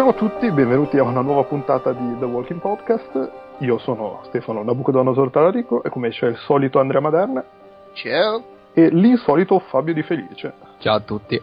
[0.00, 3.30] Ciao a tutti, benvenuti a una nuova puntata di The Walking Podcast.
[3.58, 7.44] Io sono Stefano Nabucodonosor Talarico e come c'è il solito Andrea Maderna
[7.92, 8.42] Ciao.
[8.72, 10.54] e l'insolito Fabio Di Felice.
[10.78, 11.38] Ciao a tutti.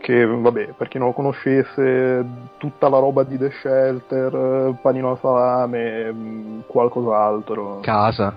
[0.00, 2.26] Che, vabbè, per chi non lo conoscesse,
[2.58, 7.78] tutta la roba di The Shelter, panino a salame, mh, qualcos'altro.
[7.80, 8.36] Casa.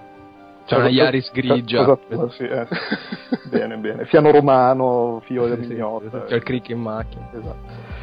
[0.67, 1.83] C'è una Iaris grigia.
[1.83, 2.67] tua, sì, eh.
[3.49, 4.05] bene, bene.
[4.05, 6.25] Fiano romano, fio di Sì, sì, mignotta.
[6.25, 7.27] C'è il crick in macchina.
[7.33, 7.98] Esatto.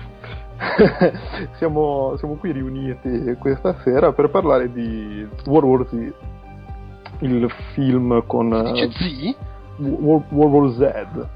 [1.56, 6.12] siamo, siamo qui riuniti questa sera per parlare di World War Z,
[7.20, 9.36] il film con Dice eh, Z?
[9.78, 11.26] World, World War Z.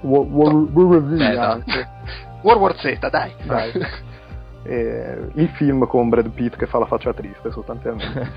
[0.00, 1.50] World, World, World War Z Beta.
[1.50, 1.88] anche.
[2.42, 3.32] World War Z, dai.
[3.44, 3.72] Dai.
[4.66, 8.30] Eh, il film con Brad Pitt che fa la faccia triste sostanzialmente.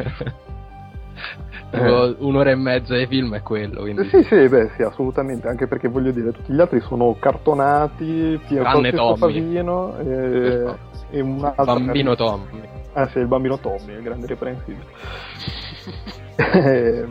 [1.70, 5.48] Tipo, Un'ora e mezza di film è quello, quindi Eh, Sì, sì, beh, sì, assolutamente,
[5.48, 9.18] anche perché voglio dire, tutti gli altri sono cartonati, Tranne qualsiasi Tommy.
[9.18, 10.66] Favino e,
[11.12, 12.62] e un altro Bambino Tommy.
[12.94, 14.86] Ah sì, il bambino Tommy, il grande riprensibile.
[16.40, 17.06] Eh,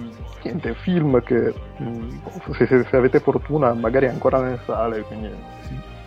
[0.44, 2.08] niente, film che mh,
[2.52, 5.28] se, se- se avete fortuna magari è ancora nelle sale, quindi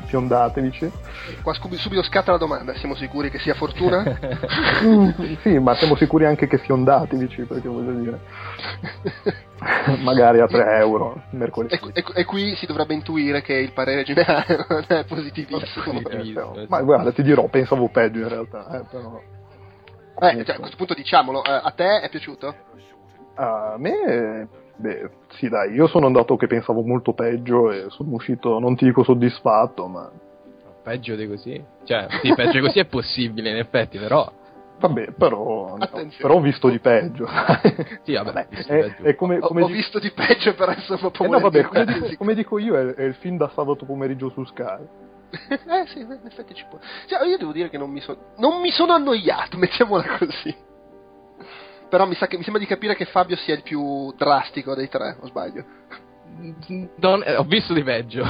[0.09, 0.91] fiondatevici.
[1.41, 4.03] Qua subito scatta la domanda, siamo sicuri che sia fortuna?
[5.41, 8.19] Sì, ma siamo sicuri anche che fiondatevici, perché voglio dire,
[10.03, 11.73] magari a 3 euro mercoledì.
[11.73, 15.99] e, e- e qui si dovrebbe intuire che il parere generale non è positivissimo.
[16.09, 19.21] Eh, però- ma guarda, ti dirò, pensavo peggio in realtà, eh, però...
[20.21, 22.53] Eh, cioè, a questo punto diciamolo, eh, a te è piaciuto?
[23.35, 24.47] A me,
[24.79, 28.85] beh, sì dai, io sono andato che pensavo molto peggio e sono uscito, non ti
[28.85, 30.09] dico soddisfatto, ma
[30.81, 31.61] Peggio di così?
[31.83, 34.31] Cioè, sì, peggio di così è possibile in effetti, però...
[34.79, 36.15] vabbè, però, Attenzione.
[36.17, 37.27] però ho visto di peggio.
[38.03, 39.03] Sì, vabbè, visto è, peggio.
[39.03, 41.63] è come, Ho, come ho di- visto di peggio, però insomma, eh, può no, vabbè,
[41.63, 44.81] come dico, come dico io, è, è il film da sabato pomeriggio su Sky.
[45.29, 46.79] eh sì, in effetti ci può.
[47.05, 50.55] Cioè, io devo dire che non mi, so- non mi sono annoiato, mettiamola così.
[51.89, 54.87] Però mi, sa che, mi sembra di capire che Fabio sia il più drastico dei
[54.87, 55.65] tre, o sbaglio?
[56.97, 58.23] Non- eh, ho visto di peggio.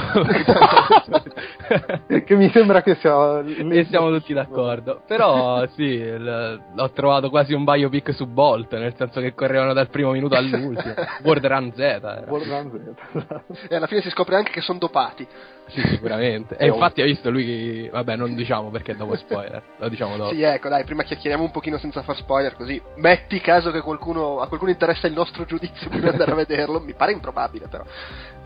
[2.24, 3.40] Che mi sembra che sia...
[3.44, 5.02] e siamo tutti d'accordo.
[5.06, 9.88] Però sì, il- l'ho trovato quasi un biopic su Bolt, nel senso che correvano dal
[9.88, 10.94] primo minuto all'ultimo.
[11.22, 11.78] World Run Z.
[11.78, 12.24] era.
[12.26, 13.44] World Run Z, esatto.
[13.68, 15.26] E alla fine si scopre anche che sono dopati.
[15.68, 16.56] Sì, sicuramente.
[16.56, 17.90] E infatti hai visto lui che...
[17.92, 19.62] Vabbè, non diciamo perché dopo spoiler.
[19.78, 20.34] Lo diciamo dopo.
[20.34, 24.40] Sì, ecco, dai, prima chiacchieriamo un pochino senza far spoiler, così metti caso che qualcuno,
[24.40, 26.80] a qualcuno interessa il nostro giudizio prima di andare a vederlo.
[26.80, 27.84] Mi pare improbabile, però.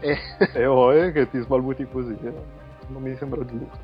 [0.01, 0.19] E-
[0.53, 2.63] E oh, eh, che ti sbalbuti così, eh.
[2.89, 3.79] Non mi sembra giusto.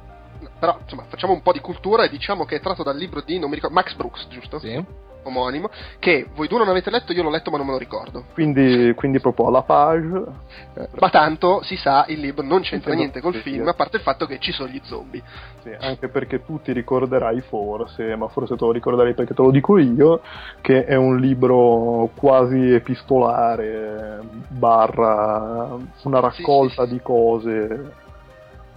[0.58, 3.38] però, insomma, facciamo un po' di cultura e diciamo che è tratto dal libro di,
[3.38, 4.58] non mi ricordo, Max Brooks, giusto?
[4.58, 5.08] Sì.
[5.22, 5.68] Omonimo,
[5.98, 8.24] che voi due non avete letto, io l'ho letto ma non me lo ricordo.
[8.32, 10.24] Quindi, quindi proprio alla page...
[10.72, 13.68] eh, Ma tanto, si sa, il libro non c'entra Sì, niente col sì, film, sì.
[13.68, 15.22] a parte il fatto che ci sono gli zombie.
[15.62, 19.50] Sì, anche perché tu ti ricorderai forse, ma forse te lo ricorderai perché te lo
[19.50, 20.22] dico io,
[20.62, 26.94] che è un libro quasi epistolare, barra una raccolta sì, sì.
[26.94, 27.92] di cose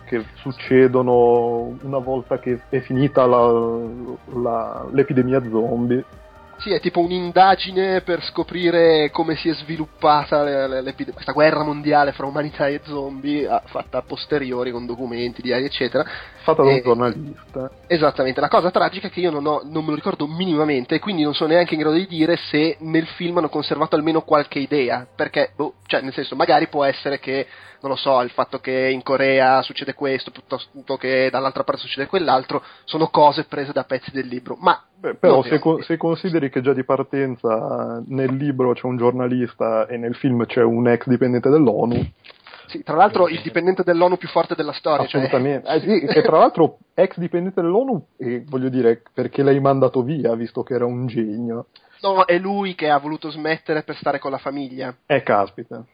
[0.05, 3.81] che succedono una volta che è finita la-
[4.41, 6.03] la- l'epidemia zombie.
[6.57, 10.45] Sì, è tipo un'indagine per scoprire come si è sviluppata
[11.11, 16.05] questa guerra mondiale fra umanità e zombie, fatta a posteriori con documenti, diari, eccetera.
[16.43, 17.71] Fatta da un E- giornalista.
[17.87, 20.99] Esattamente, la cosa tragica è che io non, ho- non me lo ricordo minimamente e
[20.99, 24.59] quindi non sono neanche in grado di dire se nel film hanno conservato almeno qualche
[24.59, 27.47] idea, perché, boh, cioè nel senso, magari può essere che,
[27.81, 32.07] non lo so, il fatto che in Corea succede questo piuttosto che dall'altra parte succede
[32.07, 34.81] quell'altro, sono cose prese da pezzi del libro, ma...
[34.99, 35.85] Beh, però se, ne ho co- idea.
[35.85, 40.61] se consideri che già di partenza nel libro c'è un giornalista e nel film c'è
[40.61, 42.11] un ex dipendente dell'ONU,
[42.67, 45.21] Sì, tra l'altro il dipendente dell'ONU più forte della storia, cioè...
[45.21, 45.69] Assolutamente.
[45.69, 50.33] Eh sì, che tra l'altro ex dipendente dell'ONU, e voglio dire, perché l'hai mandato via,
[50.35, 51.67] visto che era un genio.
[52.01, 54.93] No, è lui che ha voluto smettere per stare con la famiglia.
[55.05, 55.85] Eh, caspita.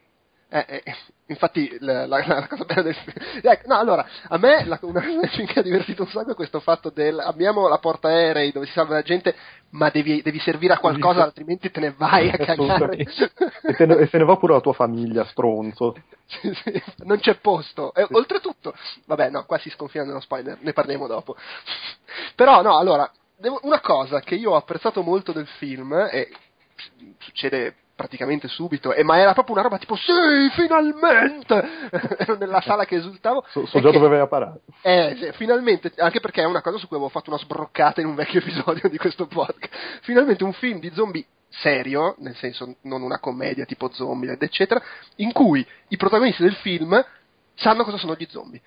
[0.52, 0.96] Eh, eh,
[1.28, 3.14] infatti la, la- la cosa bella del film
[3.44, 6.60] ecco, no allora a me la, una cosa che ha divertito un sacco è questo
[6.60, 9.36] fatto del abbiamo la porta aerei dove si salva la gente
[9.72, 12.98] ma devi, devi servire a qualcosa altrimenti te ne vai a cagare.
[13.62, 15.96] E, te ne, e se ne va pure la tua famiglia, stronzo.
[16.26, 18.74] Sì, sì, non c'è posto e, oltretutto
[19.06, 21.36] vabbè no qua si sconfina nello spoiler ne parliamo dopo
[22.36, 23.08] però no allora
[23.38, 26.30] devo- una cosa che io ho apprezzato molto del film e
[27.20, 31.68] succede praticamente subito, e, ma era proprio una roba tipo sì, finalmente!
[32.18, 33.44] Ero nella sala che esultavo.
[33.50, 34.62] So, so già che- dove vai a parare.
[34.84, 38.08] eh, sì, finalmente, anche perché è una cosa su cui avevo fatto una sbroccata in
[38.08, 39.74] un vecchio episodio di questo podcast.
[40.04, 44.82] Finalmente un film di zombie serio, nel senso non una commedia tipo zombie, eccetera,
[45.18, 47.04] in cui i protagonisti del film
[47.60, 48.62] sanno cosa sono gli zombie.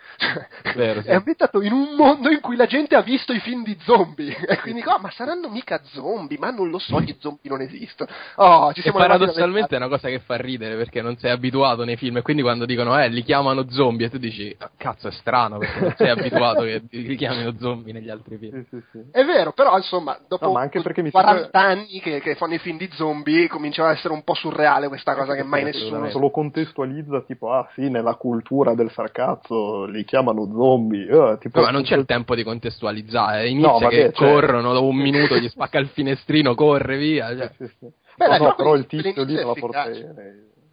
[0.74, 1.08] Vero, sì.
[1.08, 4.36] È ambientato in un mondo in cui la gente ha visto i film di zombie.
[4.52, 7.60] E quindi dico, oh, ma saranno mica zombie, ma non lo so, gli zombie non
[7.62, 8.10] esistono.
[8.36, 11.30] Oh, ci E siamo levati paradossalmente è una cosa che fa ridere perché non sei
[11.30, 14.70] abituato nei film e quindi quando dicono eh li chiamano zombie e tu dici "Ah,
[14.76, 18.62] cazzo è strano perché non sei abituato che li chiamino zombie negli altri film.
[18.68, 18.98] Sì, sì, sì.
[19.10, 22.34] È vero, però insomma, dopo No, ma anche perché mi 40 sembra- anni che, che
[22.34, 25.64] fanno i film di zombie, cominciava a essere un po' surreale questa cosa che mai
[25.64, 25.84] nessuno...
[26.04, 26.18] assolutamente.
[26.18, 31.66] lo contestualizza tipo ah sì nella cultura del sarcazzo li chiamano zombie eh, tipo, No,
[31.66, 34.24] ma non c'è il tempo di contestualizzare, inizia No, vabbè, che certo.
[34.24, 37.28] corrono, dopo un minuto gli spacca il finestrino, corre via.
[37.30, 37.50] Sì, Cioè.
[37.56, 37.86] sì, sì.
[38.16, 40.04] Beh, No, dai, no, però il tizio lì la porterei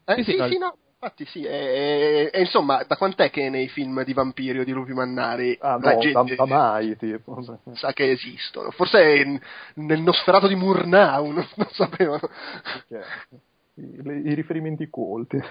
[0.05, 0.75] Eh, Sì, sì, sì, sì, no.
[1.01, 5.57] infatti sì, e, insomma, da quant'è che nei film di vampiri o di lupi mannari
[5.61, 7.41] ah la no da, gente da mai tipo
[7.73, 8.71] sa che esistono?
[8.71, 9.39] Forse in-
[9.75, 12.29] nel Nosferato di Murnau non, non sapevano.
[12.87, 13.05] Perché
[13.75, 15.37] i, le- i riferimenti colti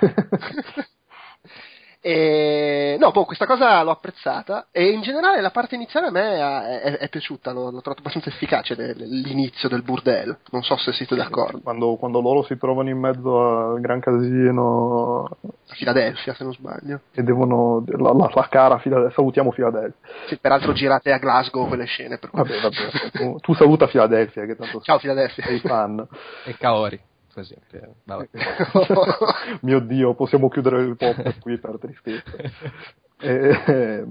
[2.00, 6.36] E, no, boh, questa cosa l'ho apprezzata e in generale la parte iniziale a me
[6.36, 10.76] è, è- è piaciuta, l'ho, l'ho trovato abbastanza efficace l- l'inizio del bordello, non so
[10.76, 11.58] se siete d'accordo.
[11.60, 13.40] quando, quando loro si trovano in mezzo
[13.72, 17.00] al gran casino A Filadelfia, se non sbaglio.
[17.12, 21.84] e devono la, la, la cara Filadelfia salutiamo Filadelfia Sì, peraltro girate a Glasgow quelle
[21.86, 22.18] scene.
[22.18, 22.40] Per cui...
[22.42, 25.44] vabbè vabbè tu, tu saluta Filadelfia che tanto Ciao Filadelfia.
[25.44, 26.06] sei fan
[26.44, 27.00] E Kaori,
[27.38, 27.56] così.
[28.04, 28.28] vabbè.
[29.62, 32.36] Mio Dio, possiamo chiudere il podcast qui per tristezza.
[33.20, 34.04] Eh,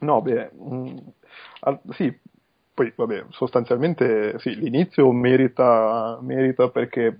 [0.00, 0.96] no, beh, mm,
[1.60, 2.14] al- sì,
[2.74, 7.16] poi vabbè, sostanzialmente sì, l'inizio merita, merita perché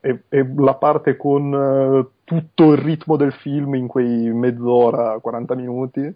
[0.00, 5.54] è, è la parte con eh, tutto il ritmo del film in quei mezz'ora, 40
[5.54, 6.12] minuti.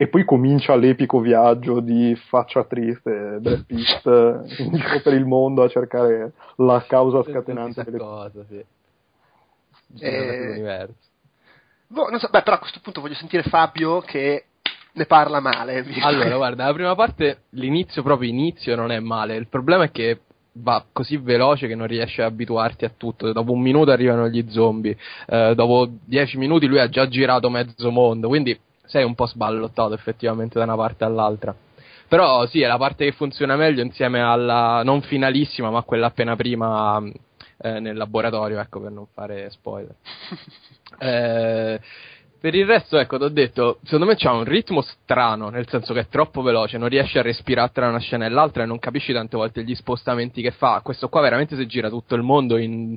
[0.00, 4.06] E poi comincia l'epico viaggio di faccia triste Brad Pitt
[4.60, 8.64] in giro per il mondo a cercare la causa scatenante delle cosa, sì.
[9.98, 10.94] Eh, L'universo.
[11.88, 14.44] Boh, non so, beh, però a questo punto voglio sentire Fabio che
[14.92, 15.84] ne parla male.
[16.02, 19.34] Allora, guarda, la prima parte, l'inizio, proprio inizio, non è male.
[19.34, 20.20] Il problema è che
[20.60, 23.32] va così veloce che non riesci a abituarti a tutto.
[23.32, 24.96] Dopo un minuto arrivano gli zombie,
[25.26, 28.58] eh, dopo dieci minuti lui ha già girato mezzo mondo, quindi
[28.88, 31.54] sei un po' sballottato effettivamente da una parte all'altra.
[32.08, 36.36] Però sì, è la parte che funziona meglio insieme alla non finalissima, ma quella appena
[36.36, 37.00] prima
[37.60, 39.94] eh, nel laboratorio, ecco, per non fare spoiler.
[41.00, 41.78] Eh,
[42.40, 45.92] per il resto, ecco, ti ho detto, secondo me c'ha un ritmo strano, nel senso
[45.92, 48.78] che è troppo veloce, non riesci a respirare tra una scena e l'altra e non
[48.78, 50.80] capisci tante volte gli spostamenti che fa.
[50.82, 52.96] Questo qua veramente si gira tutto il mondo in,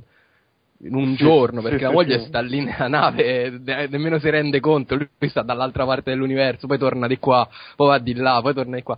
[0.84, 2.26] in un Sì, giorno, perché sì, la moglie sì.
[2.26, 6.68] sta lì nella nave e ne- nemmeno si rende conto, lui sta dall'altra parte dell'universo,
[6.68, 8.98] poi torna di qua, poi va di là, poi torna di qua.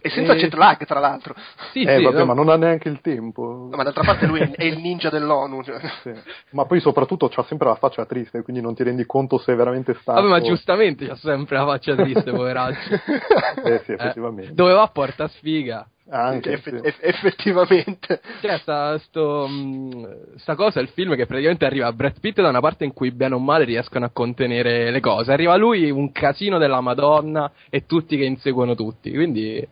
[0.00, 1.34] E senza Eh, jet lag, tra l'altro.
[1.72, 3.66] Sì, eh, sì, vabbè, no, ma non ha neanche il tempo.
[3.68, 5.64] No, ma d'altra parte lui è il ninja dell'ONU.
[5.64, 5.80] cioè.
[6.02, 6.12] Sì.
[6.50, 9.56] Ma poi soprattutto c'ha sempre la faccia triste, quindi non ti rendi conto se è
[9.56, 10.20] veramente stato.
[10.22, 12.78] Vabbè, ma giustamente c'ha sempre la faccia triste, poveraccio.
[13.64, 14.54] Eh sì, Eh, effettivamente.
[14.54, 15.84] dove va porta sfiga.
[16.10, 16.86] Anche, Eff- sì.
[16.86, 18.20] eff- effettivamente.
[18.40, 22.48] C'è sta, sto, mh, sta cosa, il film che praticamente arriva a Brad Pitt da
[22.48, 25.32] una parte in cui bene o male riescono a contenere le cose.
[25.32, 29.12] Arriva lui, un casino della Madonna e tutti che inseguono tutti.
[29.12, 29.66] Quindi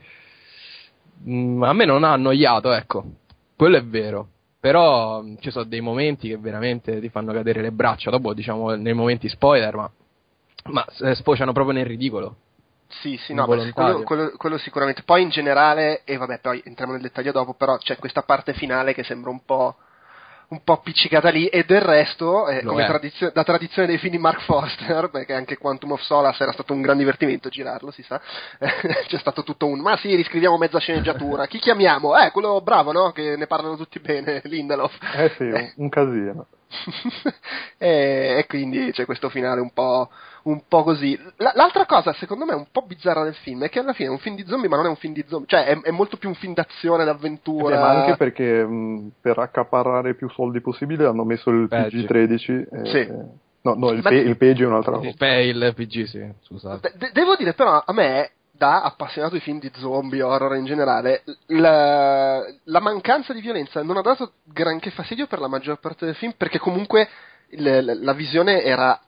[1.24, 3.04] mh, a me non ha annoiato, ecco.
[3.56, 4.28] Quello è vero.
[4.60, 8.10] Però mh, ci sono dei momenti che veramente ti fanno cadere le braccia.
[8.10, 9.90] Dopo, diciamo, nei momenti spoiler, ma,
[10.64, 12.36] ma eh, sfociano proprio nel ridicolo.
[12.88, 15.02] Sì, sì, no, quello, quello- quello sicuramente.
[15.02, 18.94] Poi in generale, e vabbè, poi entriamo nel dettaglio dopo, però c'è questa parte finale
[18.94, 19.76] che sembra un po',
[20.48, 24.18] un po' appiccicata lì, e del resto, eh, come tradizio- da tradizione dei film di
[24.18, 28.20] Mark Forster, perché anche Quantum of Solace era stato un gran divertimento girarlo, si sa,
[28.60, 32.16] c'è stato tutto un, ma sì, riscriviamo mezza sceneggiatura, chi chiamiamo?
[32.16, 33.10] Eh, quello bravo, no?
[33.10, 34.96] Che ne parlano tutti bene, Lindelof.
[35.16, 36.46] Eh sì, un casino.
[37.78, 40.10] e, e quindi c'è questo finale un po',
[40.44, 41.18] un po' così.
[41.36, 44.12] La- l'altra cosa, secondo me, un po' bizzarra del film è che alla fine è
[44.12, 46.16] un film di zombie, ma non è un film di zombie, cioè è, è molto
[46.16, 47.74] più un film d'azione, d'avventura.
[47.74, 52.04] Eh, ma anche perché mh, per accaparrare più soldi possibile hanno messo il Peggi.
[52.04, 52.66] PG-13.
[52.84, 52.98] eh, Sì.
[52.98, 53.24] eh,
[53.62, 55.08] no, no, il, pe- il PG è un'altra cosa.
[55.08, 56.92] Il il PG, sì, scusate.
[56.96, 61.22] De- devo dire, però, a me, da appassionato di film di zombie, horror in generale,
[61.46, 66.14] la, la mancanza di violenza non ha dato granché fastidio per la maggior parte del
[66.16, 67.08] film, perché comunque
[67.50, 68.98] il- la visione era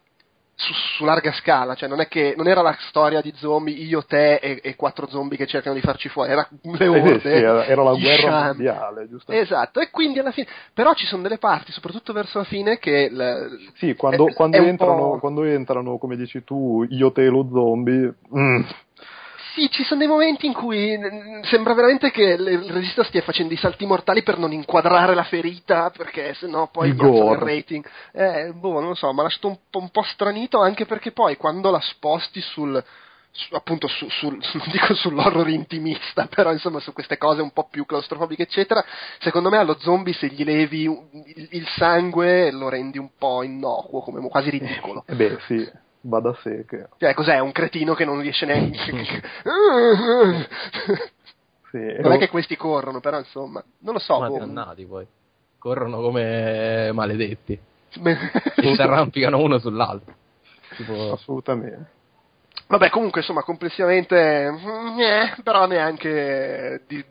[0.61, 4.03] su, su larga scala, cioè non è che non era la storia di zombie, io,
[4.03, 7.21] te e, e quattro zombie che cercano di farci fuori, era le Eh, orde.
[7.21, 8.47] sì, era, era la guerra sciami.
[8.47, 9.31] mondiale, giusto?
[9.33, 13.09] Esatto, e quindi alla fine, però ci sono delle parti, soprattutto verso la fine, che
[13.09, 17.29] l- Sì, quando, è- quando è entrano, quando entrano, come dici tu, io te e
[17.29, 18.63] lo zombie, mm,
[19.55, 20.99] sì, ci sono dei momenti in cui
[21.43, 25.91] sembra veramente che il regista stia facendo i salti mortali per non inquadrare la ferita,
[25.91, 27.89] perché sennò poi Il il rating.
[28.13, 31.13] Eh, boh, non lo so, mi ha lasciato un po', un po' stranito anche perché
[31.13, 32.83] poi quando la sposti sul
[33.31, 37.69] su- appunto su, sul, non dico sull'horror intimista, però insomma su queste cose un po'
[37.69, 38.85] più claustrofobiche eccetera,
[39.21, 44.01] secondo me allo zombie se gli levi il, il sangue lo rendi un po' innocuo,
[44.01, 45.05] come quasi ridicolo.
[45.07, 45.71] Eh beh, sì,
[46.03, 46.87] va da sé che...
[46.99, 47.39] Cioè, cos'è?
[47.39, 49.23] Un cretino che non riesce neanche.
[51.71, 54.19] Sì, non è che questi corrono, però insomma, non lo so.
[54.19, 54.39] Ma boh.
[54.39, 55.07] dannati poi.
[55.59, 57.59] Corrono come maledetti.
[58.01, 58.17] Beh,
[58.55, 60.15] Si arrampicano uno sull'altro.
[60.77, 61.91] Tipo, Assolutamente.
[62.69, 67.05] Vabbè, comunque, insomma, complessivamente, mm, eh, però neanche di...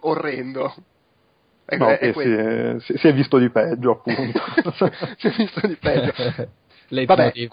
[0.00, 0.74] orrendo.
[1.64, 2.20] È, No, è questo.
[2.80, 4.40] si, è, si- è visto di peggio, appunto.
[5.18, 6.12] si è visto di peggio.
[6.88, 7.50] leitmotiv.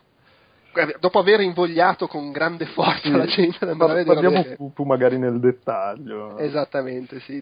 [1.00, 4.84] Dopo aver invogliato con grande forza la gente ad andare a vedere Parliamo più, più
[4.84, 6.38] magari nel dettaglio.
[6.38, 7.42] Esattamente, sì.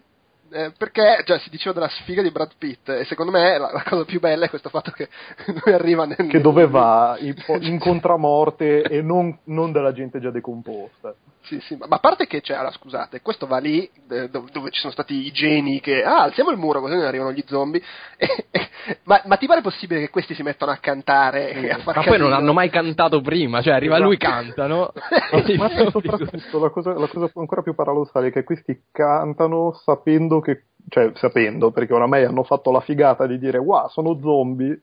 [0.50, 3.82] Eh, perché già si diceva della sfiga di Brad Pitt e secondo me la, la
[3.82, 5.08] cosa più bella è questo fatto che
[5.64, 7.16] lui arriva nel Che dove va?
[7.18, 11.14] In, in contramorte e non, non della gente già decomposta.
[11.44, 14.48] Sì, sì, ma, ma a parte che c'è, allora, scusate, questo va lì eh, dove,
[14.50, 17.44] dove ci sono stati i geni che, ah, alziamo il muro così non arrivano gli
[17.46, 17.82] zombie,
[19.04, 22.02] ma, ma ti pare possibile che questi si mettano a cantare e a far Ma
[22.02, 22.34] poi non casino?
[22.36, 24.08] hanno mai cantato prima, cioè arriva Esatto.
[24.08, 24.92] lui, cantano.
[25.32, 28.32] Ma, e i ma poi zombie- soprattutto la cosa, la cosa ancora più paradossale è
[28.32, 33.58] che questi cantano sapendo che, cioè sapendo, perché oramai hanno fatto la figata di dire
[33.58, 34.80] wow, sono zombie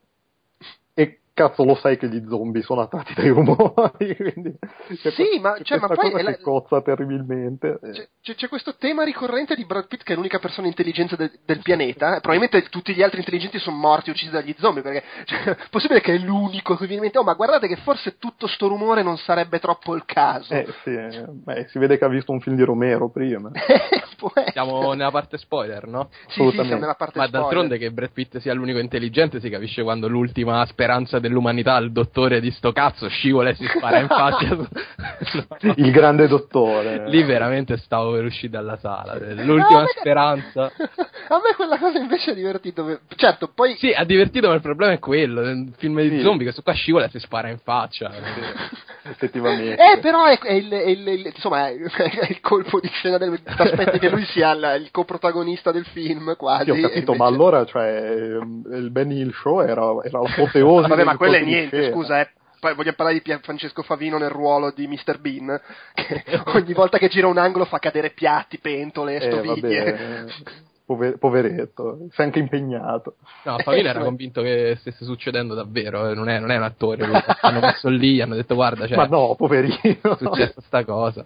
[1.34, 4.54] cazzo lo sai che gli zombie sono attratti dai rumori, quindi
[5.02, 7.80] c'è Sì, ma- c'è cioè, ma poi cosa la- cozza terribilmente.
[7.82, 11.32] C'è, c'è- c'è questo tema ricorrente di Brad Pitt che è l'unica persona intelligente del,
[11.46, 12.18] del pianeta.
[12.18, 14.82] e probabilmente tutti gli altri intelligenti sono morti uccisi dagli zombie.
[14.82, 17.18] Perché cioè, è possibile che è l'unico che viene in mente.
[17.18, 20.54] Oh, ma guardate che forse tutto sto rumore non sarebbe troppo il caso.
[20.54, 23.50] Eh, sì, eh, beh, si vede che ha visto un film di Romero prima.
[23.56, 24.52] Essere.
[24.52, 26.10] Siamo nella parte spoiler, no?
[26.12, 26.66] Sì, sì, assolutamente.
[26.68, 27.48] siamo nella parte Ma spoiler.
[27.50, 32.40] d'altronde che Brad Pitt sia l'unico intelligente si capisce quando l'ultima speranza dell'umanità, il dottore
[32.42, 34.56] di sto cazzo, scivola e si spara in faccia.
[34.56, 34.68] No.
[35.78, 37.08] Il grande dottore.
[37.10, 39.16] Lì veramente stavo per uscire dalla sala.
[39.44, 40.72] L'ultima me- speranza.
[41.32, 43.00] A me quella cosa invece ha divertito.
[43.16, 43.76] Certo, poi.
[43.78, 45.42] Sì, ha divertito, ma il problema è quello.
[45.42, 46.22] Nel film di Sì.
[46.24, 48.12] zombie, questo qua scivola e si spara in faccia.
[49.04, 49.76] Effettivamente.
[49.76, 53.18] Eh, però è, è il, è il- il- insomma, è, è il colpo di scena
[53.18, 53.40] del.
[53.46, 56.66] Aspetti che lui sia il, il coprotagonista del film, quasi.
[56.66, 60.88] Sì, ho capito, ma invece- allora cioè, ehm, il Ben Hill Show era, era l'apoteosi.
[60.90, 62.30] Vabbè, ma del quello è niente, scusa, eh.
[62.60, 65.20] Poi vogliamo parlare di Pier- Francesco Favino nel ruolo di Mr.
[65.20, 65.60] Bean,
[65.96, 70.28] che ogni volta che gira un angolo fa cadere piatti, pentole, Eh, stoviglie.
[70.86, 73.16] pover- poveretto, si è anche impegnato.
[73.46, 76.10] No, Favino era convinto che stesse succedendo davvero.
[76.10, 77.06] eh, Non è, non è un attore.
[77.08, 77.20] Lui.
[77.42, 79.78] Hanno messo lì, hanno detto, guarda, cioè, ma no, poverino.
[79.92, 81.26] è successa sta cosa.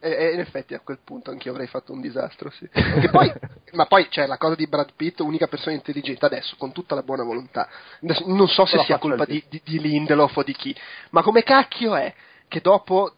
[0.00, 2.68] E, e in effetti a quel punto anch'io avrei fatto un disastro, sì.
[2.72, 3.32] Che poi,
[3.72, 7.02] ma poi c'è la cosa di Brad Pitt, unica persona intelligente, adesso con tutta la
[7.02, 7.68] buona volontà.
[8.00, 10.74] Non so se La sia colpa di, di, di Lindelof o di chi,
[11.10, 12.12] ma come cacchio è
[12.48, 13.12] che dopo.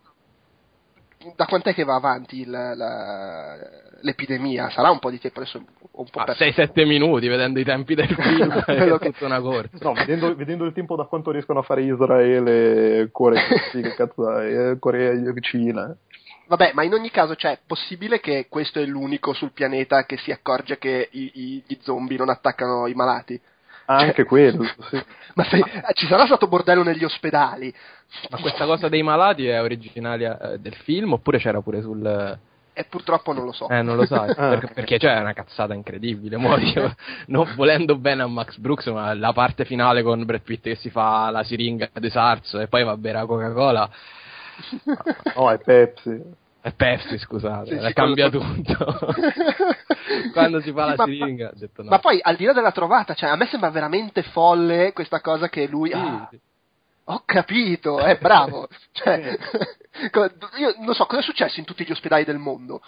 [1.37, 3.57] Da quant'è che va avanti il- la-
[4.01, 4.71] l'epidemia?
[4.71, 5.59] Sarà un po' di tempo adesso
[5.93, 6.43] un po' perso.
[6.45, 9.77] 6-7 minuti vedendo i tempi del film, è che- tutta una corsa.
[9.83, 14.39] No, vedendo, vedendo il tempo da quanto riescono a fare Israele, Corea, sì, che cazzo
[14.39, 15.95] è, Corea e Cina.
[16.47, 20.17] Vabbè, ma in ogni caso, cioè, è possibile che questo è l'unico sul pianeta che
[20.17, 23.39] si accorge che i, i- gli zombie non attaccano i malati?
[23.97, 25.03] Anche quello, sì.
[25.35, 25.63] Ma se-
[25.95, 27.73] ci sarà stato bordello negli ospedali?
[28.31, 32.39] Ma questa cosa dei malati è originaria eh, del film oppure c'era pure sul...
[32.73, 33.69] E purtroppo non lo so.
[33.69, 34.49] Eh, non lo sai, Ah.
[34.49, 36.37] perché, perché cioè, è una cazzata incredibile.
[36.37, 36.95] Mo io,
[37.27, 40.91] non volendo bene a Max Brooks, ma la parte finale con Brad Pitt che si
[40.91, 43.91] fa la siringa di Sarzo e poi va a bere la Coca-Cola
[45.37, 46.21] No, è Pepsi.
[46.61, 49.15] È Pepsi, scusate, Sì, eh, sì, cambia quello- tutto.
[50.33, 51.91] Quando si fa la ma- siringa, ho detto no.
[51.91, 55.49] Ma poi, al di là della trovata, cioè, a me sembra veramente folle questa cosa
[55.49, 55.91] che lui...
[55.91, 56.41] Sì, ah, sì.
[57.05, 58.69] Ho capito, è bravo.
[58.93, 59.37] Cioè,
[60.59, 62.83] io non so cosa è successo in tutti gli ospedali del mondo.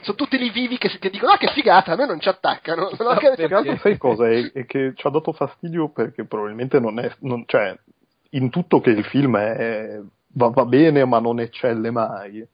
[0.00, 2.90] Sono tutti lì vivi che, che dicono: Ah, che figata, a me non ci attaccano.
[2.98, 4.28] No, altro sai cosa?
[4.30, 7.10] È, è che ci ha dato fastidio perché probabilmente non è.
[7.20, 7.76] non- cioè,
[8.30, 10.00] in tutto che il film è,
[10.34, 12.46] va, va bene, ma non eccelle mai.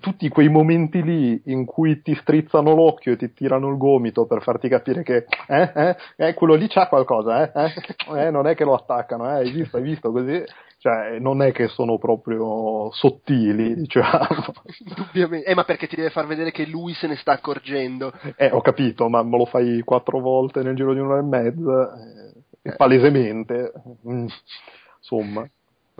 [0.00, 4.42] Tutti quei momenti lì in cui ti strizzano l'occhio e ti tirano il gomito per
[4.42, 7.72] farti capire che eh, eh, eh, quello lì c'ha qualcosa, eh,
[8.14, 10.42] eh, eh, non è che lo attaccano, eh, hai visto, hai visto così,
[10.78, 14.52] cioè non è che sono proprio sottili, diciamo.
[14.84, 15.48] Indubbiamente.
[15.48, 18.12] Eh, ma perché ti deve far vedere che lui se ne sta accorgendo.
[18.36, 21.92] Eh, ho capito, ma me lo fai quattro volte nel giro di un'ora e mezza,
[22.62, 23.72] eh, palesemente,
[24.08, 24.26] mm,
[24.98, 25.48] insomma.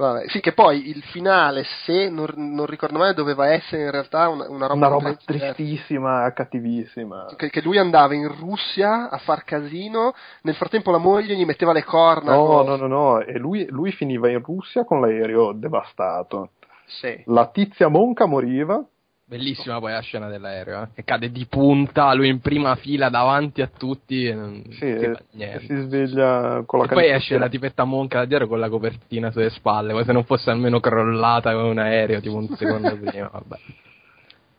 [0.02, 4.28] Vabbè, sì, che poi il finale, se non, non ricordo male, doveva essere in realtà
[4.28, 7.34] una, una roba, Una roba tristissima, cattivissima.
[7.36, 11.72] che, che lui andava in Russia a far casino, nel frattempo la moglie gli metteva
[11.72, 12.34] le corna.
[12.34, 16.50] No, con- no, no, no, e lui, lui finiva in Russia con l'aereo devastato.
[16.86, 17.22] Sì.
[17.26, 18.84] La tizia monca moriva,
[19.24, 23.62] Bellissima poi la scena dell'aereo, eh, che cade di punta, lui in prima fila davanti
[23.62, 27.48] a tutti e non sì, si e, si sveglia con la E poi esce la
[27.48, 31.54] tipetta monca da dietro con la copertina sulle spalle, come se non fosse almeno crollata
[31.54, 33.56] con un aereo tipo un secondo prima, vabbè.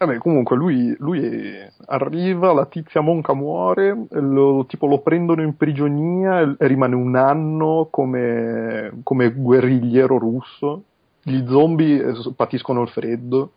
[0.03, 1.51] Vabbè, comunque lui, lui
[1.85, 7.87] arriva, la tizia monca muore, lo, tipo lo prendono in prigionia e rimane un anno
[7.89, 10.83] come, come guerrigliero russo.
[11.21, 13.51] Gli zombie eh, patiscono il freddo.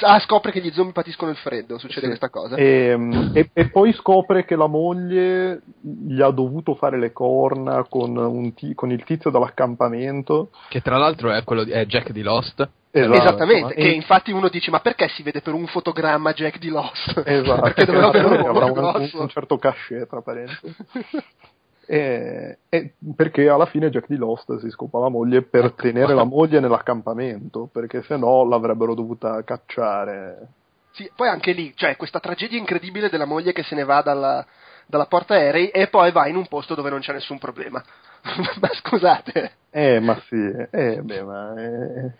[0.00, 2.06] Ah, scopre che gli zombie patiscono il freddo, succede Sì.
[2.06, 2.56] questa cosa.
[2.56, 2.96] E,
[3.34, 8.54] e- e poi scopre che la moglie gli ha dovuto fare le corna con, un
[8.54, 10.50] ti- con il tizio dall'accampamento.
[10.68, 12.66] Che tra l'altro è quello di è Jack di Lost.
[12.90, 13.14] Esatto.
[13.14, 16.68] Esattamente, E- che infatti uno dice ma perché si vede per un fotogramma Jack di
[16.68, 17.22] Lost?
[17.26, 18.26] Esatto, perché doveva avere
[18.70, 20.74] un un certo cachet, tra parentesi.
[21.88, 26.24] E, e perché alla fine Jack di Lost si scopa la moglie per tenere la
[26.26, 30.48] moglie nell'accampamento, perché se no l'avrebbero dovuta cacciare.
[30.92, 34.44] Sì, poi anche lì, cioè questa tragedia incredibile della moglie che se ne va dalla,
[34.86, 37.84] dalla porta aerei e poi va in un posto dove non c'è nessun problema.
[38.60, 40.36] ma scusate, Eh, ma sì,
[40.70, 41.54] eh, beh, ma...
[41.62, 42.10] eh,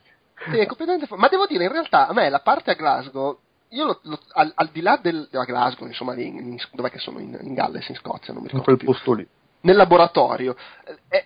[0.50, 3.38] sì, è completamente fu- Ma devo dire, in realtà, a me la parte a Glasgow,
[3.70, 6.90] io lo- lo- al, al di là del, della Glasgow, insomma, lì in, in- dov'è
[6.90, 7.18] che sono?
[7.18, 8.86] In, in Galles, in Scozia, non mi in ricordo quel più.
[8.88, 9.26] posto lì.
[9.62, 10.56] Nel laboratorio.
[10.84, 11.24] eh, è-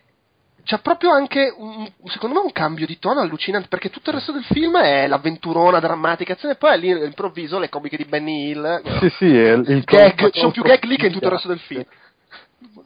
[0.62, 4.30] c'è proprio anche, un, secondo me, un cambio di tono allucinante, perché tutto il resto
[4.30, 9.08] del film è l'avventurona, drammatica, e poi lì all'improvviso le comiche di Benny Hill, Sì,
[9.16, 11.48] sì, è il, il gag, ci sono più gag lì che in tutto il resto
[11.48, 11.84] del film.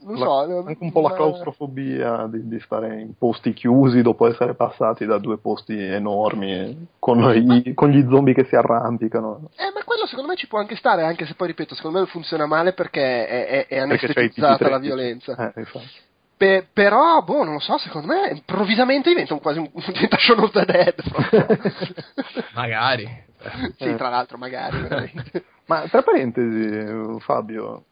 [0.05, 4.27] Non La- so, anche un po' la claustrofobia di, di stare in posti chiusi dopo
[4.27, 9.49] essere passati da due posti enormi con, i- con gli zombie che si arrampicano.
[9.57, 12.05] Eh, ma quello secondo me ci può anche stare, anche se poi ripeto, secondo me
[12.05, 14.81] funziona male perché è, è, è anestetizzata la 13.
[14.81, 15.51] violenza.
[15.55, 15.89] Eh, infatti.
[16.37, 20.39] Pe- però, boh, non lo so, secondo me improvvisamente diventa un, quasi un, diventa Shaun
[20.39, 20.95] of the Dead.
[22.53, 23.07] Magari.
[23.77, 25.11] sì, tra l'altro, magari.
[25.67, 27.83] Ma tra parentesi, Fabio,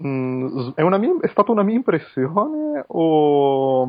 [0.00, 3.88] Mh, è, una mia- è stata una mia impressione o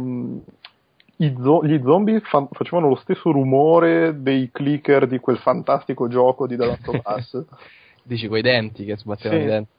[1.18, 6.48] i zo- gli zombie fa- facevano lo stesso rumore dei clicker di quel fantastico gioco
[6.48, 7.46] di The Last of Us?
[8.04, 9.46] Dici quei denti che sbattevano Sì.
[9.46, 9.70] i denti.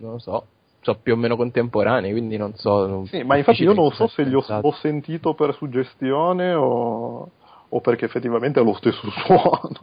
[0.00, 0.46] Non lo so.
[0.80, 2.86] Sono più o meno contemporanei, quindi non so.
[2.86, 7.30] non- Sì, ma infatti io non so se li ho, ho sentito per suggestione o,
[7.68, 9.80] o perché effettivamente è lo stesso suono.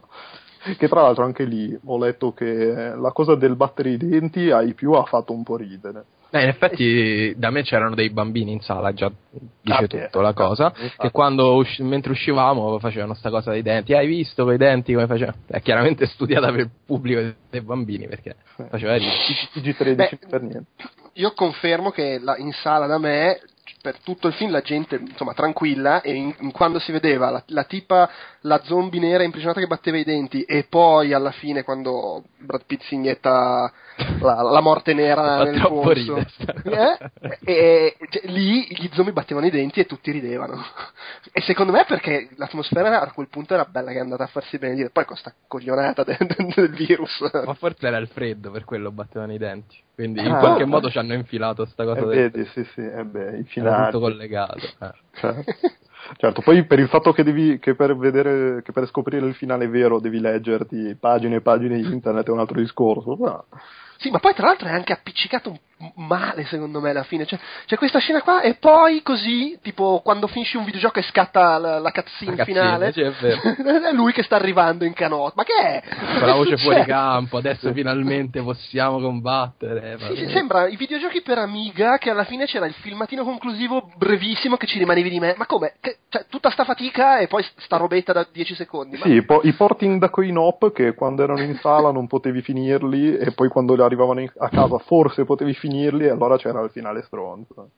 [0.76, 4.74] Che tra l'altro anche lì ho letto che la cosa del battere i denti ai
[4.74, 6.04] più ha fatto un po' ridere.
[6.30, 10.20] Eh, in effetti da me c'erano dei bambini in sala, già dice Ah, beh, tutto
[10.20, 10.96] la cosa, infatti.
[10.98, 15.06] che quando usci- mentre uscivamo facevano sta cosa dei denti, hai visto quei denti come
[15.06, 15.36] facevano?
[15.46, 18.34] È chiaramente studiata per il pubblico dei bambini perché
[18.68, 19.14] faceva ridere.
[19.54, 20.64] IG13 Beh, per niente.
[21.14, 23.40] Io confermo che la- in sala da me,
[23.80, 27.42] per tutto il film, la gente, insomma, tranquilla, e in- in- quando si vedeva la,
[27.46, 28.10] la tipa,
[28.46, 32.82] la zombie nera imprigionata che batteva i denti, e poi alla fine, quando Brad Pitt
[32.82, 33.72] si inietta
[34.20, 36.98] la, la morte nera nel polso, eh?
[37.44, 40.62] e, e- cioè, lì gli zombie battevano i denti e tutti ridevano.
[41.32, 44.58] E secondo me perché l'atmosfera a quel punto era bella che è andata a farsi
[44.58, 47.20] benedire, poi con sta coglionata de- de- del virus.
[47.44, 49.76] Ma forse era il freddo, per quello battevano i denti.
[49.94, 50.38] Quindi in Ah.
[50.38, 53.34] qualche modo ci hanno infilato sta cosa Eh, del vedi, sì, sì, eh beh, i
[53.34, 53.84] era finali.
[53.86, 54.58] tutto collegato.
[54.80, 55.44] eh.
[56.16, 59.66] Certo, poi per il fatto che devi, che per vedere, che per scoprire il finale
[59.68, 63.16] vero devi leggerti pagine e pagine di internet è un altro discorso.
[63.16, 63.44] ma-
[63.98, 65.58] Sì, ma poi tra l'altro è anche appiccicato un-
[65.96, 67.26] male secondo me alla fine.
[67.26, 71.58] Cioè, c'è questa scena qua e poi così, tipo quando finisci un videogioco e scatta
[71.58, 72.92] la, la cutscene finale.
[72.92, 73.40] sì, è vero.
[73.88, 75.34] è lui che sta arrivando in canotto.
[75.36, 75.82] Ma che è?
[76.18, 79.98] Con la voce fuori Cioè, campo, adesso finalmente possiamo combattere.
[80.00, 84.56] Sì, sì, sembra i videogiochi per Amiga che alla fine c'era il filmatino conclusivo brevissimo
[84.56, 85.34] che ci rimanevi di me.
[85.36, 85.74] Ma come?
[85.80, 88.96] Che- cioè, tutta sta fatica e poi sta robetta da 10 secondi.
[88.96, 92.40] Ma- Sì, i po- i porting da coin-op che quando erano in sala non potevi
[92.40, 97.02] finirli e poi quando arrivavano a casa forse potevi finirli e allora c'era il finale
[97.02, 97.70] stronzo.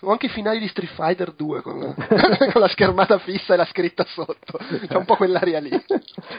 [0.00, 1.94] Ho anche i finali di Street Fighter 2 con la,
[2.52, 4.58] con la schermata fissa e la scritta sotto.
[4.86, 5.70] C'è un po' quell'aria lì.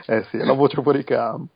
[0.05, 1.51] Eh sì, la voce fuori campo.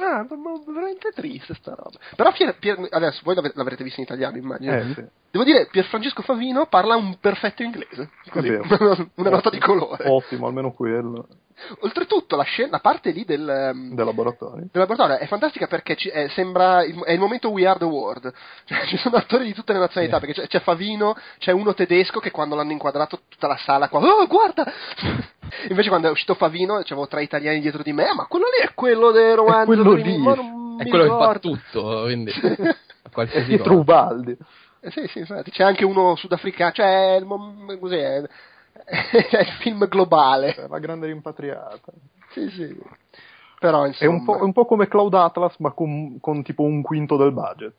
[0.00, 0.26] Ah,
[0.66, 1.98] veramente triste sta roba.
[2.16, 4.74] Però Pier, Pier, adesso voi l'avrete visto in italiano, immagino.
[4.74, 5.04] Eh, sì.
[5.30, 8.10] Devo dire, Pier Francesco Favino parla un perfetto inglese.
[8.30, 8.48] Così,
[9.16, 10.08] una nota di colore.
[10.08, 11.26] Ottimo, almeno quello.
[11.80, 14.66] Oltretutto, la, scena, la parte lì del, um, del, laboratorio.
[14.70, 15.18] del, laboratorio.
[15.18, 18.32] è fantastica perché ci, è, sembra il, è il momento We Are the World.
[18.64, 20.16] Cioè, ci sono attori di tutte le nazionalità.
[20.16, 20.26] Yeah.
[20.26, 24.00] Perché c'è, c'è, Favino, c'è uno tedesco che quando l'hanno inquadrato tutta la sala qua,
[24.00, 24.64] oh, guarda!
[25.68, 28.66] Invece, quando è uscito Favino, c'avevo tre italiani dietro di me, ah, ma quello lì
[28.66, 29.72] è quello del romanzo.
[29.72, 30.14] È quello lì.
[30.78, 32.32] È quello che fa tutto, quindi.
[33.12, 34.36] qualsiasi Pietro Ubaldi.
[34.80, 38.22] Eh, sì, sì, infatti, c'è anche uno sudafricano, cioè, il, cos'è,
[38.72, 40.54] è il film globale.
[40.68, 41.92] La grande rimpatriata.
[42.30, 42.78] Sì, sì.
[43.58, 44.10] Però, insomma...
[44.10, 47.32] È un po', un po come Cloud Atlas, ma con, con tipo un quinto del
[47.32, 47.74] budget.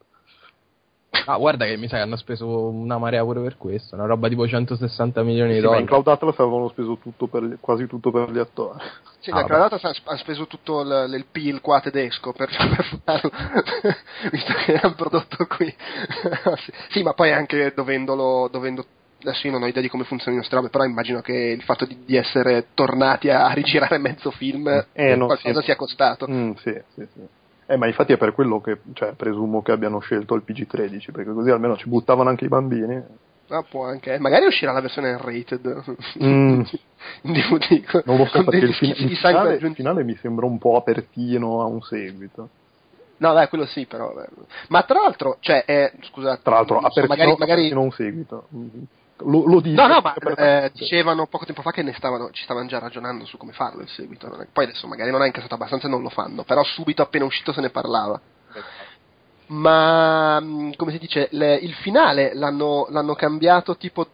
[1.25, 4.29] Ah, guarda che mi sa che hanno speso una marea pure per questo, una roba
[4.29, 5.81] tipo 160 milioni di sì, dollari.
[5.81, 8.79] in Cloud Atlas avevano speso tutto gli, quasi tutto per gli attori.
[9.19, 13.29] Sì, ah, Cloud Atlas ha speso tutto il, il PIL qua tedesco per, per farlo,
[14.31, 15.73] visto che è un prodotto qui.
[16.89, 18.85] sì, ma poi anche dovendolo, dovendo
[19.19, 21.85] adesso io non ho idea di come funzionano queste robe, però immagino che il fatto
[21.85, 25.65] di, di essere tornati a rigirare mezzo film eh, qualcosa sì.
[25.65, 26.27] sia costato.
[26.27, 27.39] Mm, sì, sì, sì.
[27.71, 31.31] Eh, ma infatti è per quello che cioè, presumo che abbiano scelto il PG-13, perché
[31.31, 33.01] così almeno ci buttavano anche i bambini.
[33.47, 34.19] Ah, può anche.
[34.19, 35.81] Magari uscirà la versione rated
[36.21, 36.61] mm.
[37.23, 38.03] in DVD.
[38.03, 41.61] Non lo so, perché il, fin- il, finale, il, finale, mi sembra un po' apertino
[41.61, 42.49] a un seguito.
[43.17, 44.13] No, dai, quello sì, però.
[44.67, 46.41] Ma tra l'altro, cioè, è, scusate.
[46.43, 47.71] Tra l'altro, apertino, so, magari, magari...
[47.71, 48.47] un seguito.
[49.23, 52.43] Lo, lo dico, no, no, ma eh, dicevano poco tempo fa che ne stavano, ci
[52.43, 54.27] stavano già ragionando su come farlo il seguito.
[54.51, 57.53] Poi adesso magari non ha incassato abbastanza e non lo fanno, però subito appena uscito
[57.53, 58.19] se ne parlava.
[59.47, 64.07] Ma mm, come si dice, le, il finale l'hanno, l'hanno cambiato tipo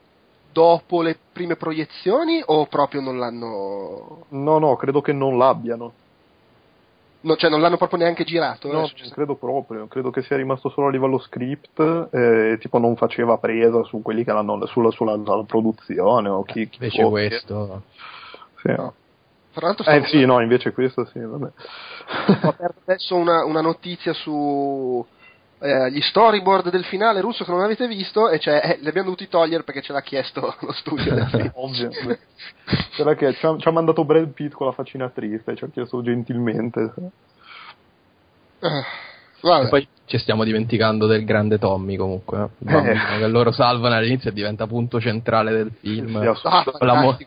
[0.52, 4.26] dopo le prime proiezioni o proprio non l'hanno.
[4.30, 5.93] No, no, credo che non l'abbiano.
[7.19, 8.71] No, cioè non l'hanno proprio neanche girato?
[8.71, 11.80] No, credo proprio, credo che sia rimasto solo a livello script
[12.12, 16.43] e eh, tipo non faceva presa su quelli che l'hanno sulla, sulla, sulla produzione o
[16.43, 17.84] chi, chi Invece questo...
[18.62, 18.71] Sì.
[18.71, 18.93] No.
[19.53, 21.51] Tra l'altro eh sì, no, invece questo sì, vabbè.
[22.43, 25.03] Ho aperto adesso una, una notizia su
[25.60, 29.10] eh, gli storyboard del finale russo che non avete visto e cioè, eh, li abbiamo
[29.10, 31.15] dovuti togliere perché ce l'ha chiesto lo studio.
[31.56, 31.89] Ovvio.
[31.89, 36.02] Che ci ha, ci ha, mandato Brad Pitt con la faccina triste, ci ha chiesto
[36.02, 36.93] gentilmente.
[38.60, 42.48] Uh, e poi ci stiamo dimenticando del grande Tommy comunque, eh.
[42.58, 46.22] Bambino, che loro salvano all'inizio e diventa punto centrale del film.
[46.34, 47.17] Sì, ah, la, mo-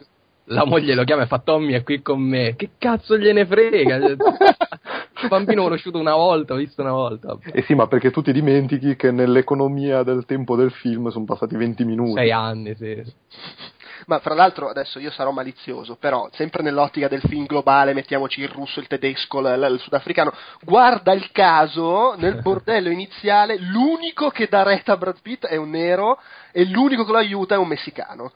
[0.45, 3.99] la, moglie lo chiama e fa Tommy è qui con me, che cazzo gliene frega?
[5.23, 7.37] un bambino conosciuto una volta, ho visto una volta.
[7.53, 11.57] Eh sì, ma perché tu ti dimentichi che nell'economia del tempo del film sono passati
[11.57, 12.15] 20 minuti.
[12.15, 13.03] Sei anni, sì.
[14.07, 18.49] Ma fra l'altro adesso io sarò malizioso, però sempre nell'ottica del film globale, mettiamoci il
[18.49, 24.49] russo, il tedesco, l- l- il sudafricano, guarda il caso, nel bordello iniziale l'unico che
[24.49, 26.19] dà retta a Brad Pitt è un nero
[26.51, 28.33] e l'unico che lo aiuta è un messicano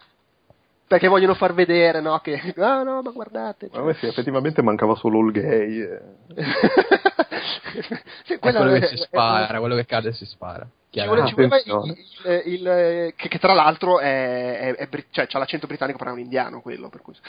[0.94, 2.20] perché vogliono far vedere, no?
[2.20, 3.68] Che, ah no, ma guardate.
[3.68, 3.83] Cioè.
[3.83, 5.80] Ma sì, effettivamente mancava solo il gay.
[5.80, 6.00] Eh.
[8.24, 10.64] sì, quello che si spara, quello che cade si spara.
[10.90, 15.38] Ci ci voleva il, il, il, che, che, tra l'altro è, è, è cioè, ha
[15.38, 17.16] l'accento britannico, però è un indiano quello, per cui.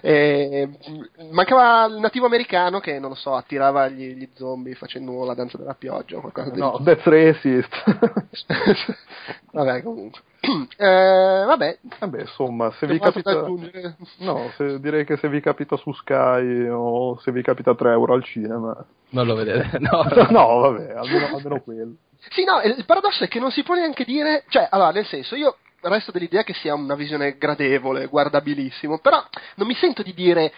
[0.00, 0.70] e,
[1.30, 5.56] mancava il nativo americano che, non lo so, attirava gli, gli zombie facendo la danza
[5.56, 7.72] della pioggia o qualcosa del No, that's racist.
[9.52, 10.20] Vabbè, comunque.
[10.80, 11.78] Eh, vabbè.
[11.98, 13.46] vabbè, insomma, se vi capita.
[14.18, 18.14] No, se, direi che se vi capita su Sky o se vi capita 3 euro
[18.14, 18.74] al cinema.
[19.10, 20.02] Non lo vedete, no.
[20.30, 21.94] no, vabbè, almeno, almeno quello.
[22.30, 24.44] Sì, no, il paradosso è che non si può neanche dire.
[24.48, 29.22] Cioè, allora, nel senso, io resto dell'idea che sia una visione gradevole, guardabilissimo, però
[29.56, 30.52] non mi sento di dire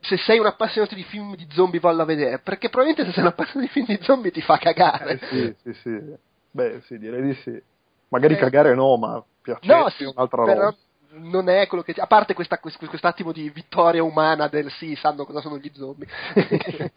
[0.00, 3.22] se sei un appassionato di film di zombie valla a vedere, perché probabilmente se sei
[3.22, 5.18] un appassionato di film di zombie ti fa cagare.
[5.20, 6.14] Eh sì, sì, sì.
[6.50, 7.62] Beh, sì, direi di sì.
[8.08, 10.76] Magari eh, cagare no, ma piacere no, sì, un'altra però roba.
[11.12, 11.92] Non è quello che.
[11.96, 16.06] A parte questa, questo, quest'attimo di vittoria umana del sì, sanno cosa sono gli zombie.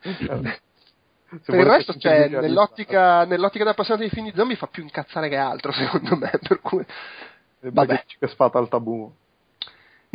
[0.00, 5.30] per il resto, cioè, nell'ottica, nell'ottica da appassionato di film di zombie fa più incazzare
[5.30, 6.30] che altro, secondo me.
[6.46, 6.84] Per cui.
[7.60, 8.04] Vabbè.
[8.18, 9.10] Che sfata al tabù.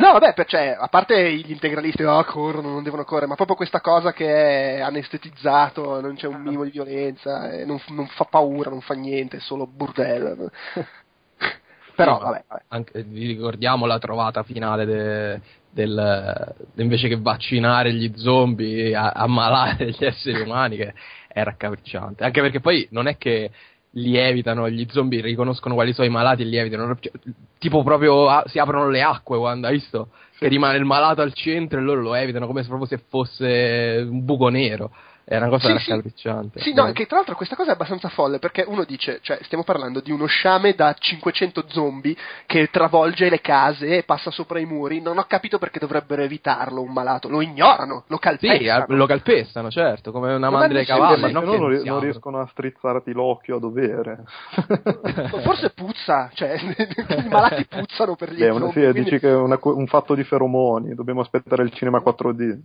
[0.04, 3.80] No, vabbè, cioè, a parte gli integralisti, oh, corrono, non devono correre, ma proprio questa
[3.80, 8.82] cosa che è anestetizzato, non c'è un minimo di violenza, non, non fa paura, non
[8.82, 10.50] fa niente, è solo burdello.
[11.96, 12.62] Però, sì, vabbè, vabbè.
[12.68, 15.40] Anche, ricordiamo la trovata finale de,
[15.70, 20.92] del, invece che vaccinare gli zombie, a, ammalare gli esseri umani, che
[21.28, 22.24] è raccapricciante.
[22.24, 23.50] Anche perché poi non è che
[23.94, 26.96] li evitano, gli zombie riconoscono quali sono i malati e li evitano.
[26.98, 27.12] Cioè,
[27.58, 30.08] tipo proprio a, si aprono le acque quando hai visto?
[30.36, 34.06] che rimane il malato al centro e loro lo evitano come se proprio se fosse
[34.08, 34.90] un buco nero.
[35.26, 36.60] È una cosa Sì, raccapricciante.
[36.60, 36.92] Sì, no, Eh.
[36.92, 40.10] che tra l'altro questa cosa è abbastanza folle perché uno dice, cioè, stiamo parlando di
[40.12, 45.00] uno sciame da 500 zombie che travolge le case e passa sopra i muri.
[45.00, 47.28] Non ho capito perché dovrebbero evitarlo un malato.
[47.30, 48.84] Lo ignorano, lo Sì, calpestano.
[48.86, 51.20] eh, lo calpestano, certo, come una Non mandria ai cavalli.
[51.22, 51.40] ma no?
[51.40, 52.04] no non, non apre.
[52.10, 54.24] riescono a strizzarti l'occhio a dovere.
[55.42, 56.54] Forse puzza, cioè,
[57.24, 58.66] i malati puzzano per gli Beh, zombie.
[58.68, 62.58] sì, quindi- dici che è una un fatto di feromoni, dobbiamo aspettare il cinema 4D.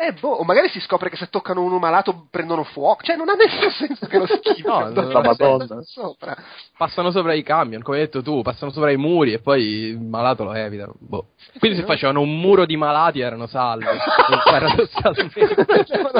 [0.00, 3.02] Eh, boh, o magari si scopre che se toccano uno malato prendono fuoco.
[3.02, 4.90] Cioè, non ha nessun senso che lo schifano.
[4.90, 5.82] No, no, la Madonna.
[5.82, 6.36] Sopra.
[6.76, 10.00] Passano sopra i camion, come hai detto tu, passano sopra i muri e poi il
[10.00, 10.94] malato lo evitano.
[11.00, 11.30] Boh.
[11.58, 11.88] Quindi se no?
[11.88, 13.86] facevano un muro di malati erano salvi.
[14.48, 15.66] paradossalmente.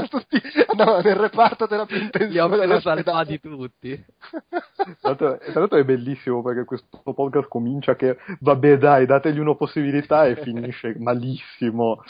[0.08, 0.42] Tutti,
[0.76, 2.44] no, nel reparto terapia Li intensiva.
[2.44, 3.02] avevano dell'ospedale.
[3.04, 4.04] salvati tutti.
[4.28, 9.54] Tra l'altro, tra l'altro è bellissimo perché questo podcast comincia che vabbè dai, dategli una
[9.54, 12.02] possibilità e finisce malissimo.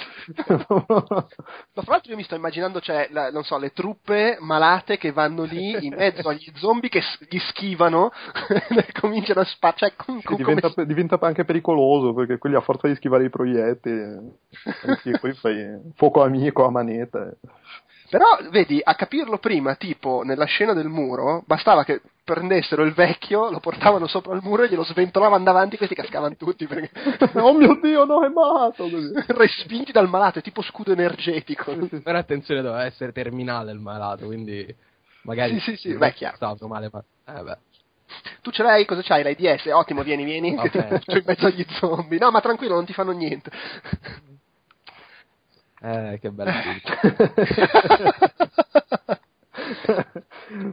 [1.75, 5.13] Ma fra l'altro io mi sto immaginando, cioè, la- non so, le truppe malate che
[5.13, 8.11] vanno lì in mezzo agli zombie che gli schivano
[8.49, 9.93] e cominciano a spacciare.
[9.97, 13.31] Cioè, com- com- diventa, come- diventa anche pericoloso perché quelli a forza di schivare i
[13.31, 14.37] proiettili
[15.21, 17.33] poi fai fuoco amico a manetta
[18.11, 23.51] Però, vedi, a capirlo prima, tipo, nella scena del muro, bastava che prendessero il vecchio,
[23.51, 26.91] lo portavano sopra il muro e glielo sventolavano davanti questi cascavano tutti perché
[27.41, 29.13] oh mio dio no è malato così.
[29.29, 31.75] respinti dal malato, è tipo scudo energetico.
[32.03, 34.75] Però attenzione, doveva essere terminale il malato, quindi
[35.23, 35.59] magari...
[35.61, 36.37] Sì, sì, sì, beh, chiaro.
[36.37, 37.03] Stavo male, ma...
[37.27, 37.59] Eh beh.
[38.41, 38.85] Tu ce l'hai?
[38.87, 39.23] Cosa c'hai?
[39.23, 39.67] L'AIDS?
[39.67, 40.55] Ottimo, vieni, vieni.
[40.55, 40.89] Bene.
[40.91, 42.19] metto in mezzo agli zombie.
[42.19, 43.51] No, ma tranquillo, non ti fanno niente.
[45.81, 46.51] Eh, che bello.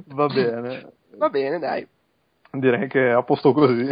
[0.07, 1.87] va bene Va bene, dai.
[2.51, 3.87] direi che è a posto così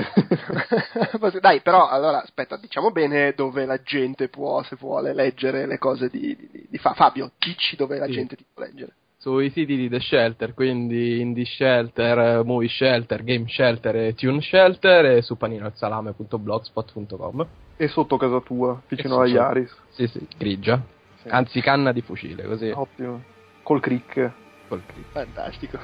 [1.39, 6.09] Dai, però, allora, aspetta, diciamo bene dove la gente può, se vuole, leggere le cose
[6.09, 7.31] di, di, di Fa- Fabio.
[7.37, 8.11] Dici dove la Sì.
[8.13, 8.93] gente ti può leggere.
[9.17, 15.05] Sui siti di The Shelter, quindi Indie Shelter, Movie Shelter, Game Shelter e Tune Shelter
[15.05, 17.47] e su paninoalsalame.blogspot.com
[17.77, 20.81] e sotto casa tua vicino alla sotto- Iaris Sì, sì, grigia.
[21.23, 21.29] Sì.
[21.29, 22.69] Anzi, canna di fucile, così.
[22.69, 23.21] ottimo
[23.63, 24.31] col crick
[24.67, 25.11] Col click.
[25.11, 25.79] Fantastico.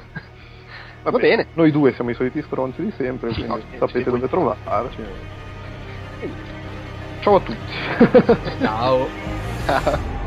[1.01, 1.47] Va, Va bene.
[1.53, 5.01] noi due siamo i soliti stronzi di sempre quindi no, sapete dove trovarci
[7.21, 7.57] ciao a tutti
[8.59, 9.07] Ciao.
[9.65, 10.17] Ciao.